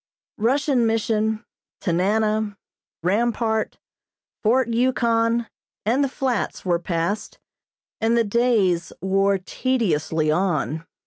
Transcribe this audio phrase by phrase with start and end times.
[0.39, 1.45] Russian Mission,
[1.79, 2.57] Tanana,
[3.03, 3.77] Rampart,
[4.41, 5.45] Fort Yukon
[5.85, 7.37] and the Flats were passed,
[7.99, 10.87] and the days wore tediously on.